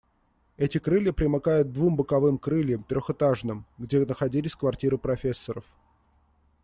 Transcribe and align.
Эти 0.57 0.79
крылья 0.79 1.13
примыкают 1.13 1.67
к 1.67 1.71
двум 1.73 1.95
боковым 1.95 2.39
крыльям, 2.39 2.81
трехэтажным, 2.83 3.67
где 3.77 4.03
находились 4.03 4.55
квартиры 4.55 4.97
профессоров. 4.97 5.65